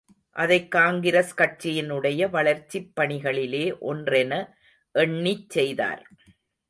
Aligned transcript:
அதைக் 0.35 0.71
காங்கிரஸ் 0.71 1.35
கட்சியினுடைய 1.37 2.29
வளர்ச்சிப் 2.29 2.91
பணிகளிலே 3.01 3.77
ஒன்றென 3.81 4.49
எண்ணிச் 4.95 5.49
செய்தார். 5.49 6.07